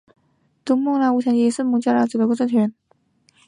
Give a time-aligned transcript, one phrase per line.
[0.65, 2.75] 东孟加拉无产阶级党是孟加拉国的一个共产主义政党。